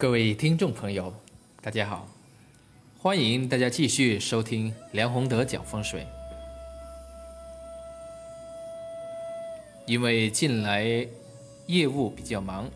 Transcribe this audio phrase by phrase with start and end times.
[0.00, 1.12] 各位听众朋友，
[1.60, 2.08] 大家好，
[3.02, 6.06] 欢迎大家继续收听梁宏德讲风水。
[9.84, 11.06] 因为近来
[11.66, 12.66] 业务比较忙，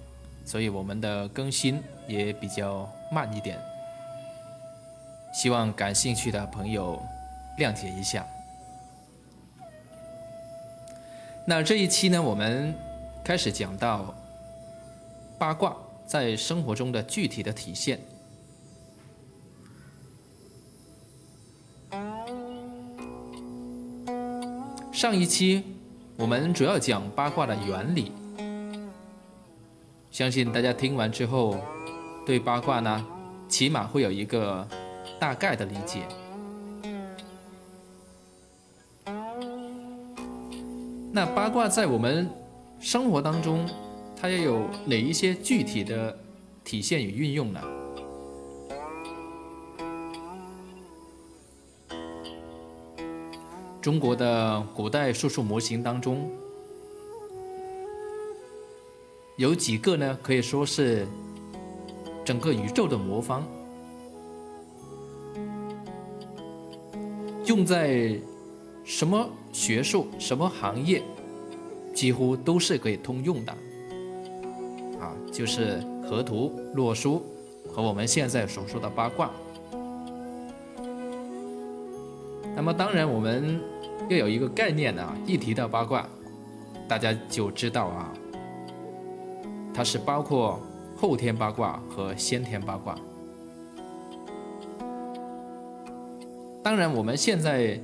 [0.44, 3.58] 所以我们的更新也比较慢一点，
[5.32, 7.02] 希望感兴趣的朋友
[7.58, 8.26] 谅解一下。
[11.46, 12.74] 那这一期呢，我们
[13.24, 14.14] 开始讲到
[15.38, 15.74] 八卦。
[16.06, 18.00] 在生活中的具体的体现。
[24.92, 25.62] 上一期
[26.16, 28.12] 我们主要讲八卦的原理，
[30.10, 31.58] 相信大家听完之后，
[32.24, 33.06] 对八卦呢，
[33.48, 34.66] 起码会有一个
[35.18, 36.02] 大概的理解。
[41.12, 42.30] 那八卦在我们
[42.78, 43.68] 生活当中。
[44.16, 46.18] 它又有哪一些具体的
[46.64, 47.60] 体现与运用呢？
[53.82, 56.30] 中国的古代术数模型当中，
[59.36, 60.18] 有几个呢？
[60.22, 61.06] 可以说是
[62.24, 63.46] 整个宇宙的魔方，
[67.44, 68.18] 用在
[68.84, 71.02] 什么学术、什么行业，
[71.92, 73.54] 几乎都是可以通用的。
[75.04, 77.22] 啊就是河图、洛书
[77.68, 79.30] 和我们现在所说的八卦。
[82.56, 83.60] 那么当然，我们
[84.08, 86.06] 要有一个概念啊，一提到八卦，
[86.88, 88.12] 大家就知道啊，
[89.74, 90.60] 它是包括
[90.96, 92.94] 后天八卦和先天八卦。
[96.62, 97.78] 当然，我们现在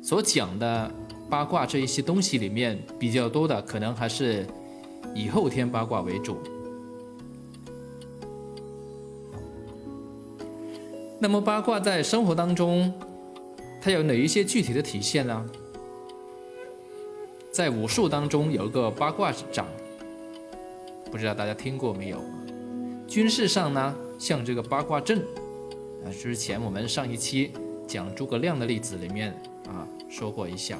[0.00, 0.90] 所讲的
[1.28, 4.46] 八卦这一些东西里面，比较多的可能还是
[5.14, 6.38] 以后天八卦为主。
[11.22, 12.92] 那么八卦在生活当中，
[13.80, 15.48] 它有哪一些具体的体现呢？
[17.52, 19.68] 在武术当中有一个八卦掌，
[21.12, 22.18] 不知道大家听过没有？
[23.06, 25.20] 军事上呢，像这个八卦阵，
[26.04, 27.52] 啊，之前我们上一期
[27.86, 29.30] 讲诸葛亮的例子里面
[29.68, 30.76] 啊说过一下，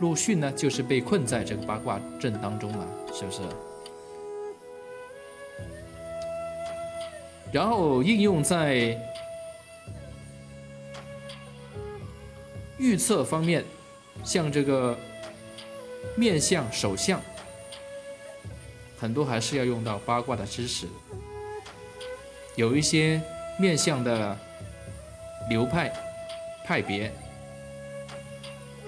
[0.00, 3.40] 陆逊呢就是被困在这个八卦阵当中了，是不是？
[7.52, 8.96] 然后应用在
[12.78, 13.64] 预测方面，
[14.22, 14.96] 像这个
[16.16, 17.20] 面相、手相，
[18.98, 20.86] 很多还是要用到八卦的知识。
[22.54, 23.20] 有一些
[23.58, 24.36] 面相的
[25.48, 25.92] 流派、
[26.64, 27.10] 派别，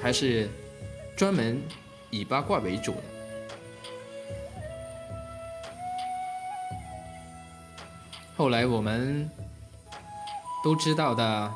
[0.00, 0.48] 还是
[1.16, 1.60] 专门
[2.10, 3.03] 以八卦为主的。
[8.41, 9.31] 后来我们
[10.65, 11.53] 都知道的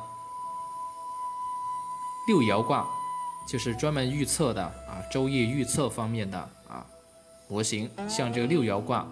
[2.27, 2.85] 六爻卦，
[3.47, 6.37] 就是专门预测的啊，周易预测方面的
[6.67, 6.85] 啊
[7.47, 7.89] 模型。
[8.07, 9.03] 像这个六爻卦，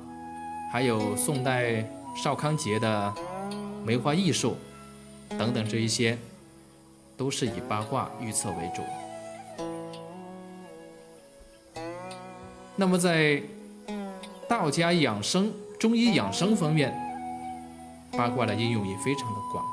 [0.72, 1.84] 还有宋代
[2.16, 3.12] 邵康节的
[3.84, 4.56] 梅花易数
[5.30, 6.16] 等等这一些，
[7.18, 8.84] 都是以八卦预测为主。
[12.76, 13.42] 那么在
[14.48, 16.96] 道家养生、中医养生方面，
[18.16, 19.66] 八卦的应用也非常的广，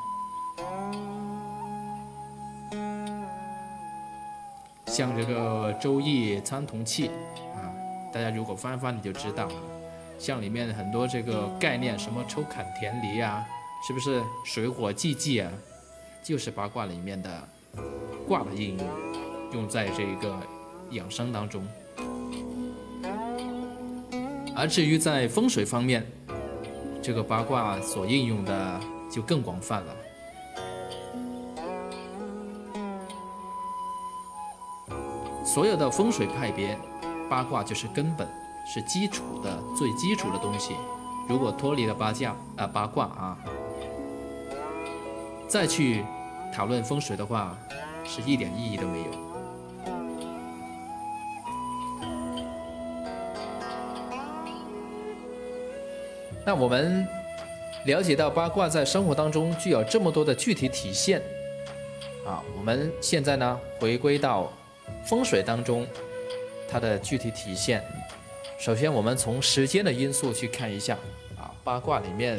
[4.86, 7.08] 像这个《周易参同契》
[7.54, 7.70] 啊，
[8.12, 9.54] 大家如果翻翻你就知道了，
[10.18, 13.46] 像里面很多这个概念，什么抽坎填离啊，
[13.86, 15.52] 是不是水火既济啊，
[16.22, 17.48] 就是八卦里面的
[18.26, 18.86] 卦的应用，
[19.52, 20.34] 用在这个
[20.92, 21.62] 养生当中。
[24.56, 26.04] 而至于在风水方面，
[27.02, 28.80] 这个八卦所应用的
[29.10, 29.96] 就更广泛了。
[35.44, 36.78] 所有的风水派别，
[37.28, 38.28] 八卦就是根本，
[38.66, 40.76] 是基础的最基础的东西。
[41.28, 43.38] 如果脱离了八卦啊八卦啊，
[45.48, 46.04] 再去
[46.54, 47.56] 讨论风水的话，
[48.04, 49.29] 是一点意义都没有。
[56.44, 57.06] 那我们
[57.84, 61.20] 了解到八卦在生活当中具有这么多的具体体现，
[62.26, 64.50] 啊，我们现在呢回归到
[65.04, 65.86] 风水当中
[66.68, 67.84] 它的具体体现。
[68.58, 70.94] 首先，我们从时间的因素去看一下，
[71.38, 72.38] 啊，八卦里面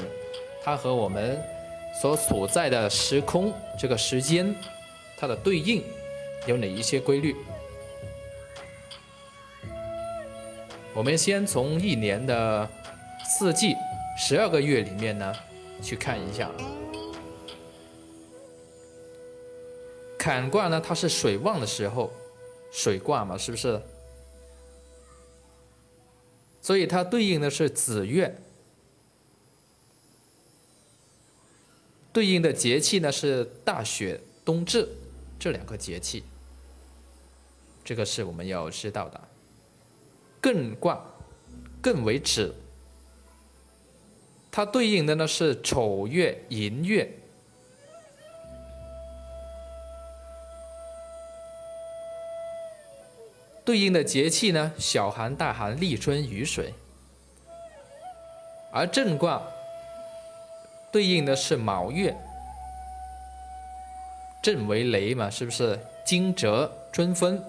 [0.63, 1.39] 它和我们
[2.01, 4.53] 所处在的时空这个时间
[5.15, 5.83] 它的对应
[6.47, 7.35] 有哪一些规律？
[10.93, 12.67] 我们先从一年的。
[13.25, 13.75] 四季
[14.17, 15.33] 十二个月里面呢，
[15.81, 16.49] 去看一下。
[20.17, 22.11] 坎卦呢，它是水旺的时候，
[22.71, 23.81] 水卦嘛，是不是？
[26.61, 28.39] 所以它对应的是子月，
[32.13, 34.87] 对应的节气呢是大雪、冬至
[35.39, 36.23] 这两个节气。
[37.83, 39.19] 这个是我们要知道的。
[40.39, 41.03] 艮卦，
[41.81, 42.53] 艮为止，
[44.51, 47.09] 它对应的呢是丑月、寅月。
[53.63, 56.73] 对应的节气呢，小寒、大寒、立春、雨水。
[58.73, 59.41] 而震卦
[60.91, 62.15] 对应的是卯月，
[64.41, 65.79] 震为雷嘛，是不是？
[66.03, 67.41] 惊蛰、春分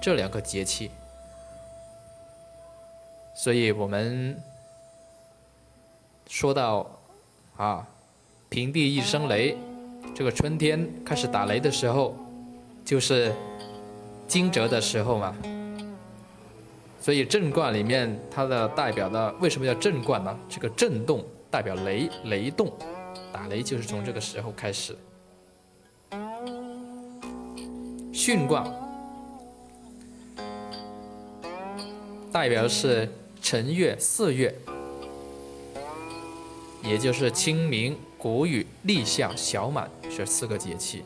[0.00, 0.90] 这两个节气，
[3.34, 4.40] 所以我们
[6.28, 6.88] 说到
[7.56, 7.84] 啊，
[8.48, 9.56] 平地一声雷，
[10.14, 12.14] 这个春天开始打雷的时候，
[12.84, 13.34] 就是。
[14.28, 15.34] 惊蛰的时候嘛，
[17.00, 20.38] 所以震卦里面它的代表的为什么叫震卦呢？
[20.50, 22.70] 这个震动代表雷，雷动，
[23.32, 24.94] 打雷就是从这个时候开始。
[28.12, 28.70] 巽卦
[32.30, 33.10] 代表是
[33.40, 34.54] 辰月、巳月，
[36.82, 41.04] 也就是清明、谷雨、立夏、小满这四个节气。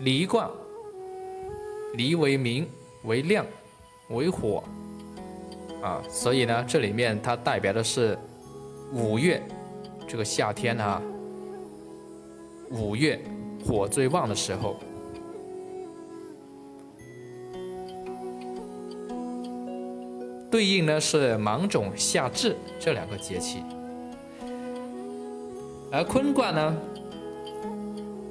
[0.00, 0.50] 离卦。
[1.94, 2.68] 离为明，
[3.04, 3.46] 为亮，
[4.10, 4.62] 为火，
[5.82, 8.18] 啊，所以呢，这里面它代表的是
[8.92, 9.42] 五月，
[10.06, 11.00] 这个夏天啊，
[12.68, 13.18] 五月
[13.64, 14.78] 火最旺的时候，
[20.50, 23.62] 对应呢是芒种、夏至这两个节气，
[25.90, 26.76] 而坤卦呢，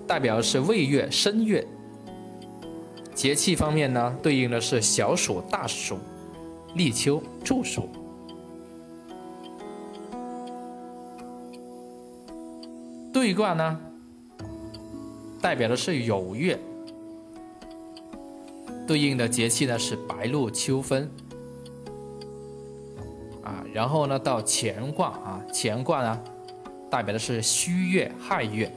[0.07, 1.65] 代表的是未月、申月。
[3.13, 5.97] 节气方面呢，对应的是小暑、大暑、
[6.73, 7.89] 立秋、处暑。
[13.13, 13.79] 兑卦呢，
[15.41, 16.59] 代表的是酉月，
[18.85, 21.09] 对应的节气呢是白露、秋分。
[23.75, 26.21] 然后呢到乾卦啊，乾卦呢
[26.89, 28.71] 代表的是戌月、亥月，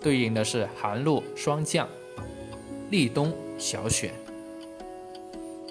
[0.00, 1.88] 对应的是寒露、霜降、
[2.90, 3.32] 立冬。
[3.60, 4.12] 小雪，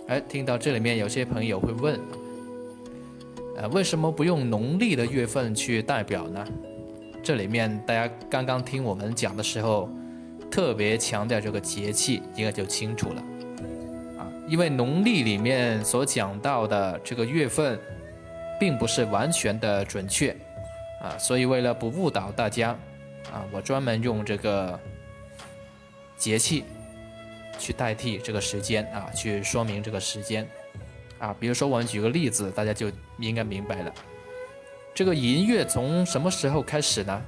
[0.07, 1.97] 哎，听到这里面有些朋友会问，
[3.55, 6.45] 呃，为什么不用农历的月份去代表呢？
[7.23, 9.89] 这里面大家刚刚听我们讲的时候，
[10.51, 13.23] 特别强调这个节气，应该就清楚了，
[14.19, 17.79] 啊，因为农历里面所讲到的这个月份，
[18.59, 20.35] 并不是完全的准确，
[21.01, 22.69] 啊，所以为了不误导大家，
[23.31, 24.79] 啊，我专门用这个
[26.17, 26.63] 节气。
[27.59, 30.47] 去代替这个时间啊，去说明这个时间
[31.17, 31.35] 啊。
[31.39, 33.91] 比如说，我们举个例子，大家就应该明白了。
[34.93, 37.19] 这个寅月从什么时候开始呢？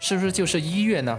[0.00, 1.16] 是不是就是一月呢？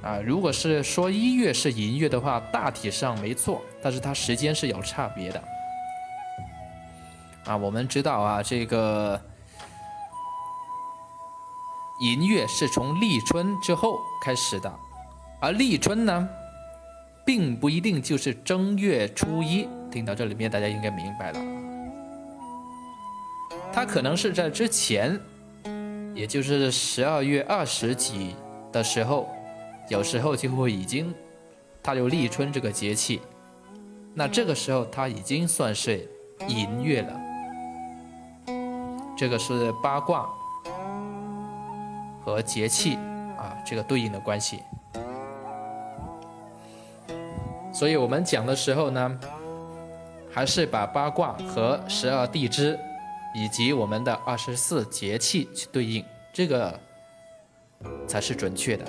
[0.00, 5.42] 啊，如果是说一月是寅月的话，大体上没错，但是它时间是有差别的。
[7.46, 9.20] 啊，我们知道啊，这个
[12.00, 14.72] 寅月是从立春之后开始的。
[15.40, 16.28] 而立春呢，
[17.24, 19.68] 并不一定就是正月初一。
[19.92, 21.40] 听到这里面，大家应该明白了，
[23.72, 25.18] 它可能是在之前，
[26.14, 28.34] 也就是十二月二十几
[28.72, 29.28] 的时候，
[29.88, 31.14] 有时候就会已经，
[31.82, 33.22] 它有立春这个节气，
[34.12, 36.06] 那这个时候它已经算是
[36.48, 37.25] 寅月了。
[39.16, 40.28] 这个是八卦
[42.22, 42.96] 和节气
[43.38, 44.62] 啊，这个对应的关系。
[47.72, 49.20] 所以我们讲的时候呢，
[50.30, 52.78] 还是把八卦和十二地支，
[53.34, 56.78] 以及我们的二十四节气去对应，这个
[58.06, 58.84] 才是准确的。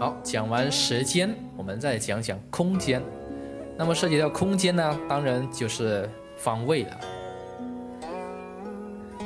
[0.00, 3.00] 好，讲完时间，我们再讲讲空间。
[3.76, 7.00] 那么涉及到空间呢，当然就是方位了。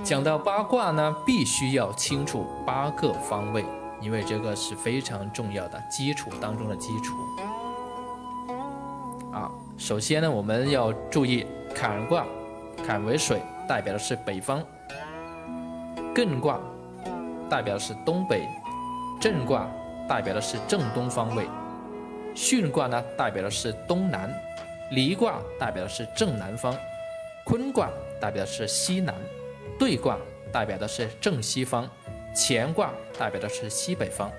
[0.03, 3.65] 讲到八卦呢，必须要清楚八个方位。
[4.01, 7.17] 因为这个是非常重要的基础当中的基础
[9.33, 9.51] 啊。
[9.77, 12.25] 首先呢，我们要注意坎卦，
[12.87, 14.61] 坎为水，代表的是北方；
[16.15, 16.61] 艮卦
[17.51, 18.47] 代表的是东北；
[19.21, 19.67] 震卦
[20.09, 21.43] 代表的是正东方位；
[22.39, 24.33] 巽卦呢代表的是东南，
[24.93, 26.73] 离卦代表的是正南方，
[27.45, 27.91] 坤卦
[28.21, 29.13] 代表的是西南，
[29.77, 30.17] 兑卦
[30.53, 31.91] 代表的是正西方，
[32.37, 34.31] 乾卦代表的是西北方。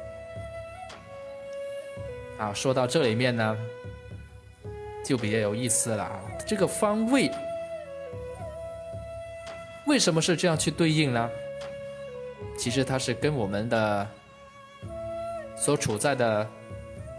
[2.37, 3.57] 啊，说到这里面呢，
[5.03, 6.21] 就比较有意思了啊。
[6.47, 7.29] 这个方位
[9.85, 11.29] 为什么是这样去对应呢？
[12.57, 14.07] 其实它是跟我们的
[15.57, 16.49] 所处在的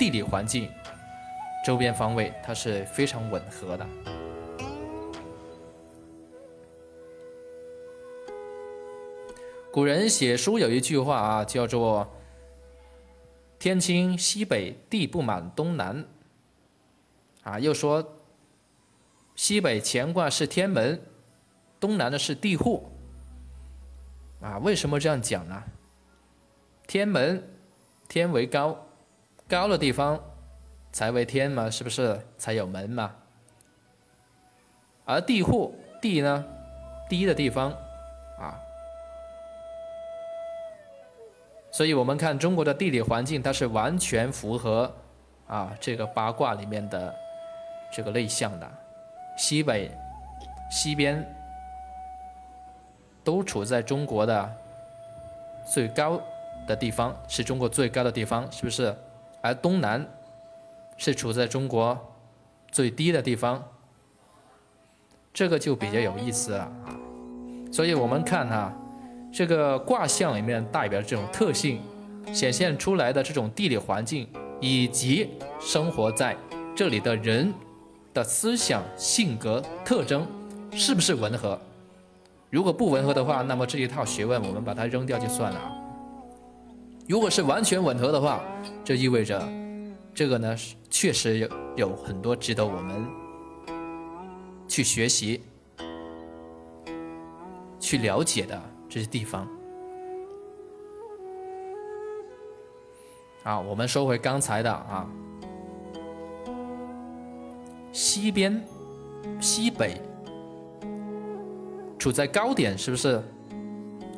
[0.01, 0.67] 地理环境、
[1.63, 3.87] 周边方位，它是非常吻合的。
[9.71, 12.11] 古人写书有一句话啊，叫做。
[13.59, 16.03] 天清西北，地不满东南。
[17.43, 18.17] 啊，又说
[19.37, 20.99] 西北乾卦是天门，
[21.79, 22.91] 东南的是地户。
[24.41, 25.63] 啊，为什么这样讲呢？
[26.87, 27.47] 天门，
[28.09, 28.87] 天为高，
[29.51, 30.19] 高的地方
[30.93, 33.13] 才为天嘛，是不是才有门嘛？
[35.05, 36.45] 而地户，地呢，
[37.09, 37.73] 低的地方，
[38.39, 38.57] 啊。
[41.73, 44.93] 所以，我们看中国的地理环境，它是完全符合
[45.49, 47.13] 啊这个八卦里面的
[47.91, 48.71] 这个类象的。
[49.37, 49.91] 西北、
[50.71, 51.25] 西边
[53.25, 54.57] 都处在中国的
[55.67, 56.21] 最高
[56.69, 58.95] 的地方，是中国最高的地方，是不是？
[59.43, 60.07] 而东南
[60.97, 61.99] 是处在中国
[62.71, 63.63] 最低的地方，
[65.33, 66.97] 这个就比较有意思了啊。
[67.73, 68.73] 所以我们看哈。
[69.33, 71.81] 这个卦象里面代表这种特性，
[72.33, 74.29] 显现出来的这种地理环境，
[74.59, 75.31] 以及
[75.61, 76.37] 生活在
[76.75, 77.55] 这里的人
[78.13, 80.27] 的思想、性格特征，
[80.73, 81.57] 是不是吻合？
[82.51, 85.73] 如果不吻合的话，那么这一套学问我们把它扔掉就算了啊。
[87.11, 88.41] 如果是完全吻合的话，
[88.85, 89.37] 这意味着
[90.15, 90.57] 这个呢，
[90.89, 93.05] 确实有有很多值得我们
[94.69, 95.43] 去学习、
[97.81, 98.63] 去了解的。
[98.89, 99.49] 这些地方，
[103.45, 105.09] 啊，我们说回刚才的啊，
[107.93, 108.65] 西边、
[109.41, 110.01] 西北
[111.99, 113.21] 处在高点，是不是？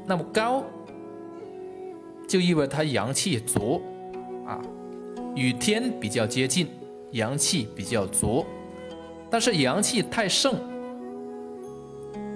[0.07, 0.65] 那么高
[2.33, 3.83] 就意味着它阳气足，
[4.47, 4.59] 啊，
[5.37, 6.67] 与天比较接近，
[7.11, 8.43] 阳气比较足。
[9.29, 10.55] 但是阳气太盛，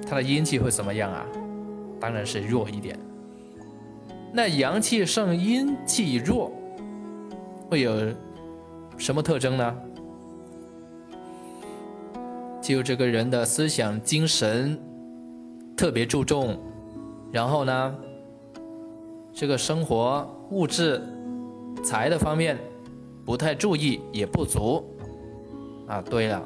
[0.06, 1.24] 它的阴气会怎么样啊？
[1.98, 2.98] 当然是弱一点。
[4.34, 6.52] 那阳气盛，阴气弱，
[7.70, 8.12] 会有
[8.98, 9.76] 什么特征呢？
[12.60, 14.78] 就这个人的思想、精神
[15.74, 16.58] 特别注重，
[17.32, 17.96] 然后呢，
[19.38, 20.98] 这个生活物质
[21.84, 22.58] 财的方面
[23.22, 24.82] 不太注意，也不足。
[25.86, 26.42] 啊，对了，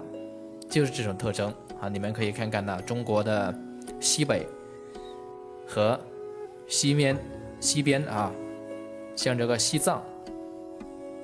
[0.68, 1.88] 就是这种特征啊！
[1.88, 3.56] 你们可以看看呢，中国的
[4.00, 4.44] 西北。
[5.68, 5.98] 和
[6.66, 7.16] 西面、
[7.60, 8.32] 西边啊，
[9.14, 10.02] 像这个西藏、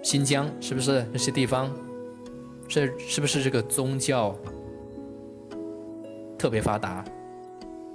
[0.04, 1.68] 新疆，是不是那些地方？
[2.68, 4.36] 是是不是这个宗教
[6.38, 7.04] 特别发达？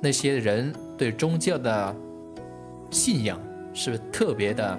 [0.02, 1.96] 那些人对宗教的
[2.90, 3.40] 信仰
[3.74, 4.78] 是不是特别的、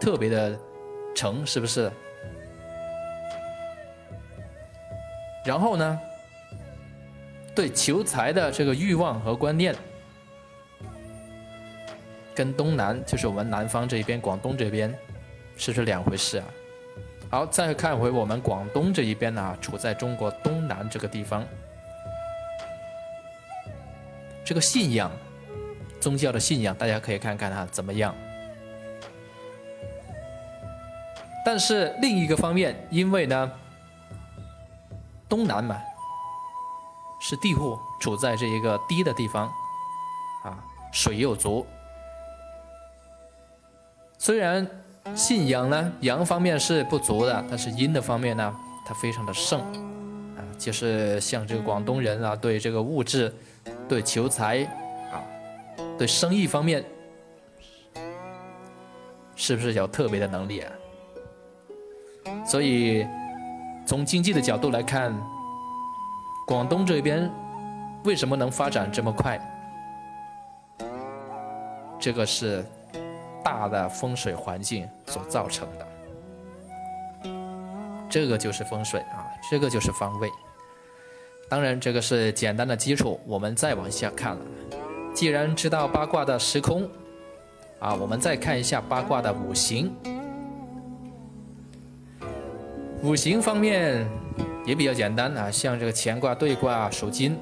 [0.00, 0.58] 特别的
[1.14, 1.46] 诚？
[1.46, 1.90] 是不是？
[5.44, 6.00] 然后呢？
[7.52, 9.74] 对求财的这个欲望和观念，
[12.32, 14.94] 跟东南就是我们南方这一边，广东这边，
[15.56, 16.44] 是不是两回事啊。
[17.28, 21.44] 好，再看回我们广东这一边呢，处在中国东南这个地方，
[24.44, 25.10] 这个信仰，
[26.00, 28.14] 宗教的信仰，大家可以看看哈怎么样。
[31.44, 33.52] 但是另一个方面，因为呢，
[35.28, 35.80] 东南嘛。
[37.22, 39.46] 是地户处在这一个低的地方，
[40.42, 40.56] 啊，
[40.90, 41.66] 水又足。
[44.16, 44.66] 虽然
[45.14, 49.60] 信仰呢阳方面是不足的，但是阴的方面呢，它非常的盛，
[50.34, 53.30] 啊，就是像这个广东人啊，对这个物质、
[53.86, 54.66] 对求财、
[56.00, 56.82] 对生意方面，
[59.36, 60.72] 是不是有特别的能力啊？
[62.46, 63.06] 所以
[63.84, 65.14] 从经济的角度来看。
[66.46, 67.30] 广东这边
[68.02, 69.38] 为什么能发展这么快？
[72.00, 72.64] 这个是
[73.44, 75.86] 大的风水环境所造成的。
[78.08, 80.28] 这个就是风水啊，这个就是方位。
[81.48, 84.42] 当然，这个是简单的基础，我们再往下看了。
[85.12, 86.88] 既然知道八卦的时空，
[87.78, 89.92] 啊，我们再看一下八卦的五行。
[93.02, 94.06] 五行方面
[94.64, 97.36] 也比较简单啊，像这个乾卦兑卦属金，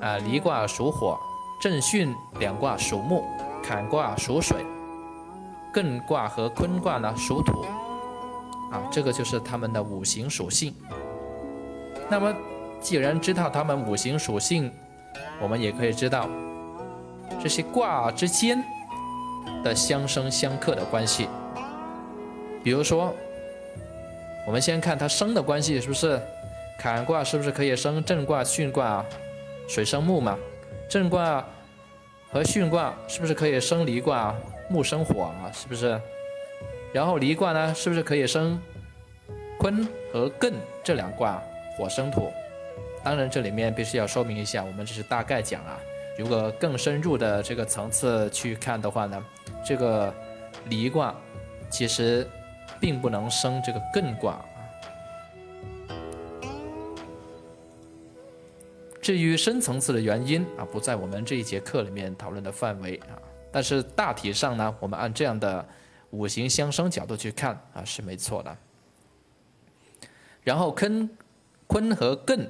[0.00, 1.18] 啊离卦属火，
[1.60, 3.24] 震巽两卦属木，
[3.62, 4.64] 坎卦属水，
[5.74, 7.62] 艮卦和坤卦呢属土，
[8.70, 10.74] 啊这个就是他们的五行属性。
[12.08, 12.34] 那么
[12.80, 14.70] 既然知道他们五行属性，
[15.40, 16.28] 我们也可以知道
[17.40, 18.62] 这些卦之间
[19.62, 21.28] 的相生相克的关系。
[22.64, 23.14] 比如说，
[24.46, 26.20] 我们先看它生的关系，是不是？
[26.78, 29.04] 坎卦是不是可以生震卦、巽卦？
[29.68, 30.36] 水生木嘛。
[30.88, 31.44] 震卦
[32.30, 34.34] 和巽卦是不是可以生离卦？
[34.68, 36.00] 木生火啊，是不是？
[36.92, 38.60] 然后离卦呢，是不是可以生
[39.58, 41.40] 坤和艮这两卦？
[41.76, 42.32] 火生土。
[43.04, 45.78] 当然，这里面必须要说明一下，我们只是大概讲啊。
[46.22, 49.24] 如果更深入的这个层次去看的话呢，
[49.66, 50.14] 这个
[50.66, 51.14] 离卦
[51.68, 52.24] 其实。
[52.80, 54.44] 并不能生这个艮卦。
[59.00, 63.14] 至于深层次的原因啊，不在我们这一节课里面讨论的范围啊。
[63.52, 65.64] 但是大体上呢，我们按这样的
[66.10, 68.56] 五行相生角度去看啊，是没错的。
[70.42, 71.08] 然后坤
[71.68, 72.48] 坤和艮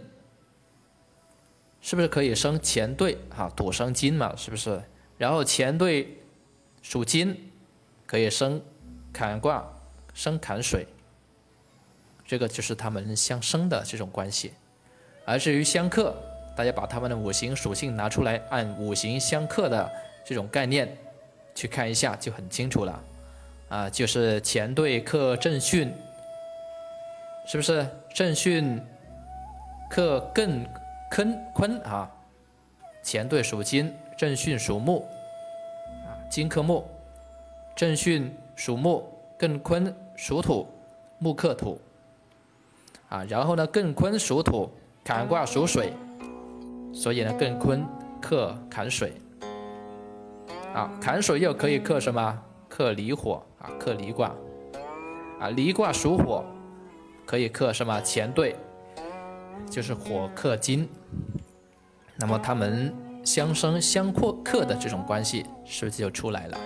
[1.82, 3.52] 是不是可以生乾兑啊？
[3.54, 4.80] 土生金嘛，是不是？
[5.18, 6.16] 然后乾兑
[6.80, 7.50] 属金，
[8.06, 8.62] 可以生
[9.12, 9.62] 坎卦。
[10.14, 10.86] 生坎水，
[12.26, 14.52] 这个就是他们相生的这种关系。
[15.24, 16.14] 而至于相克，
[16.54, 19.90] 大家把他们的五行属性拿出来，按五行相克的
[20.22, 20.94] 这种概念
[21.54, 23.02] 去看一下，就很清楚了。
[23.70, 25.90] 啊，就是乾兑克震巽，
[27.46, 27.86] 是不是？
[28.12, 28.78] 震巽
[29.88, 30.66] 克艮
[31.14, 32.10] 坤坤啊？
[33.04, 35.02] 乾兑属金，震巽属木，
[36.06, 36.84] 啊，金克木，
[37.76, 39.06] 震巽属木。
[39.38, 40.68] 艮坤属土，
[41.18, 41.80] 木克土，
[43.08, 44.70] 啊，然后呢，艮坤属土，
[45.02, 45.92] 坎卦属水，
[46.94, 47.84] 所以呢，艮坤
[48.20, 49.12] 克坎水，
[50.72, 52.40] 啊，坎水又可以克什么？
[52.68, 54.32] 克离火啊，克离卦，
[55.40, 56.44] 啊，离卦属火，
[57.26, 58.00] 可以克什么？
[58.04, 58.54] 乾兑，
[59.70, 60.88] 就是火克金，
[62.16, 66.58] 那么他们相生相克克的这种关系，是不是就出来了？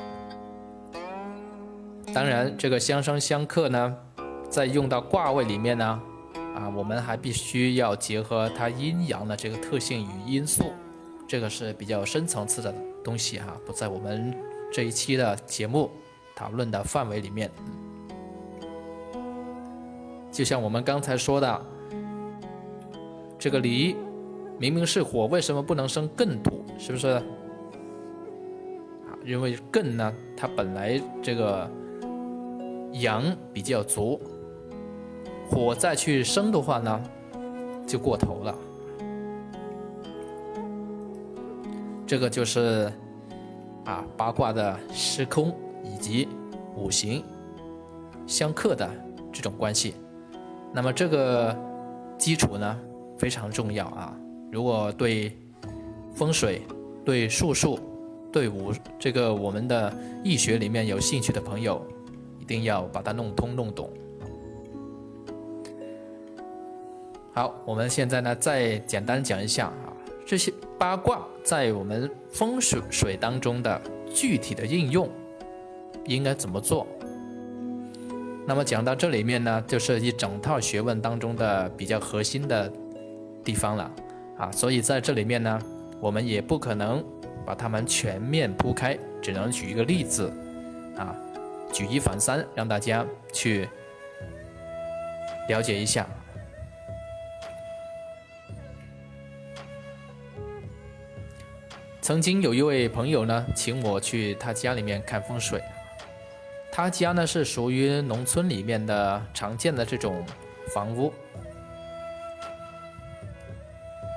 [2.14, 3.96] 当然，这个相生相克呢，
[4.48, 6.00] 在用到卦位里面呢，
[6.56, 10.72] 啊，我们还必须要结合它阴阳的这个特性与因素，
[11.28, 14.34] 这个是比较深层次的东西哈，不在我们
[14.72, 15.90] 这一期的节目
[16.34, 17.50] 讨论的范围里面。
[20.32, 21.62] 就像我们刚才说的，
[23.46, 23.94] 这个离
[24.58, 26.64] 明明是火，为什么不能生艮土？
[26.80, 27.06] 是不是？
[27.06, 27.22] 啊，
[29.24, 31.70] 因为艮呢，它本来这个。
[32.94, 34.18] 阳比较足，
[35.48, 37.00] 火再去生的话呢，
[37.86, 38.54] 就过头了。
[42.06, 42.90] 这个就是
[43.84, 45.54] 啊八卦的时空
[45.84, 46.26] 以及
[46.74, 47.22] 五行
[48.26, 48.90] 相克的
[49.30, 49.94] 这种关系。
[50.72, 51.54] 那么这个
[52.16, 52.78] 基础呢
[53.18, 54.16] 非常重要啊。
[54.50, 55.36] 如果对
[56.14, 56.62] 风水、
[57.04, 57.78] 对术数、
[58.32, 61.84] 对武这个我们的易学里面有兴趣的朋友。
[62.38, 63.90] 一定要把它弄通弄懂。
[67.32, 69.90] 好，我们现在呢再简单讲一下啊，
[70.24, 73.82] 这些八卦在我们风水水当中的
[74.14, 75.08] 具体的应用
[76.04, 76.86] 应该怎么做？
[78.46, 82.72] 那么讲到这里面呢，就是一整套学问当中的比较核心的
[83.46, 83.90] 地方了
[84.36, 85.58] 啊，所以在这里面呢，
[86.00, 87.02] 我们也不可能
[87.46, 90.28] 把它们全面铺开，只能举一个例子
[90.98, 91.14] 啊。
[91.72, 93.68] 举一反三，让大家去
[95.48, 96.06] 了解一下。
[102.00, 105.62] 曾经有一位朋友呢，请我去他家里面看风水。
[106.70, 110.24] 他家呢是属于农村里面的常见的这种
[110.72, 111.12] 房屋，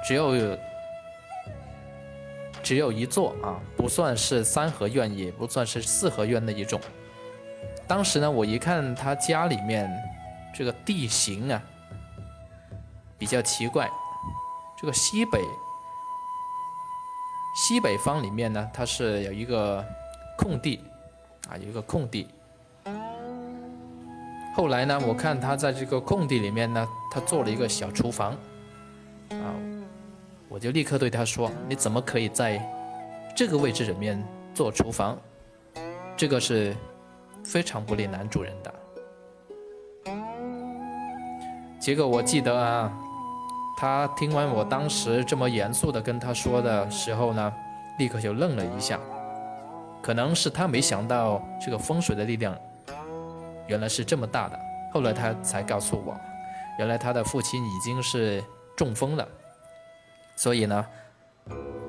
[0.09, 0.57] 只有
[2.63, 6.81] 只有一座啊，不算是三合院，也不算是四合院的一种。
[7.87, 9.87] 当时呢，我一看他家里面
[10.51, 11.61] 这个地形啊，
[13.19, 13.87] 比较奇怪。
[14.81, 15.39] 这个西北
[17.55, 19.85] 西北方里面呢，它是有一个
[20.35, 20.83] 空地
[21.47, 22.27] 啊，有一个空地。
[24.55, 28.31] 后来呢，我看他在这个空地里面呢，他做了一个小厨房
[29.29, 29.53] 啊，
[30.49, 32.59] 我就立刻对他说：“你怎么可以在
[33.35, 34.21] 这个位置里面
[34.53, 35.17] 做厨房？
[36.17, 36.75] 这个是。”
[37.41, 38.73] 非常不利男主人的。
[41.79, 42.91] 结果我记得啊，
[43.77, 47.51] 他听完我当时这么严肃的跟他说的时候呢，
[47.97, 48.99] 立刻就愣了一下，
[50.01, 52.55] 可能是他没想到这个风水的力量
[53.67, 54.59] 原来是这么大的。
[54.93, 56.19] 后来他才告诉我，
[56.77, 58.43] 原来他的父亲已经是
[58.75, 59.27] 中风了，
[60.39, 60.85] 所以呢，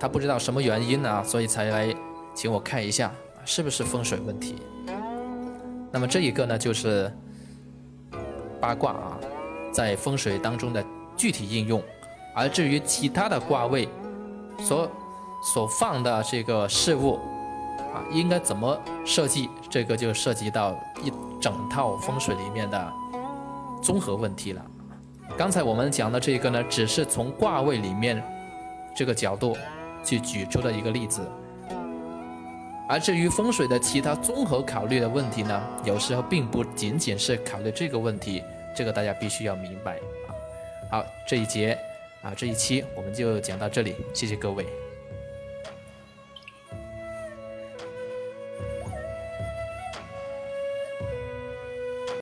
[0.01, 1.95] 他不知道什么原因呢，所以才来
[2.35, 3.13] 请我看一下
[3.45, 4.57] 是不是风水问题。
[5.93, 7.09] 那么这一个呢，就是
[8.61, 9.17] 八卦啊，
[9.73, 10.85] 在风水当中的
[11.17, 11.81] 具体应用。
[12.35, 13.89] 而至于其他的卦位
[14.59, 14.91] 所
[15.55, 17.21] 所放的这个事物
[17.95, 22.93] 啊，应该怎么设计，这个就涉及到一整套风水里面的
[23.81, 24.67] 综合问题了。
[25.39, 28.21] 刚才我们讲的这个呢，只是从卦位里面
[28.95, 29.57] 这个角度
[30.05, 31.27] 去举出的一个例子。
[32.89, 38.43] 而至于风水的其他综合考虑的问题呢，有时候并不仅仅是考虑这个问题，
[38.75, 40.35] 这个大家必须要明白啊。
[40.91, 41.79] 好，这一节
[42.21, 44.67] 啊，这一期我们就讲到这里，谢谢各位。